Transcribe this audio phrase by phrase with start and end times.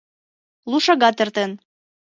[0.69, 1.51] Лу шагат эртен.